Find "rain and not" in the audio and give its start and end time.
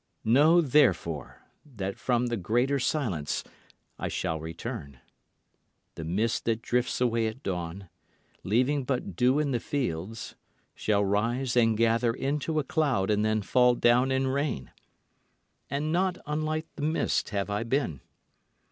14.25-16.17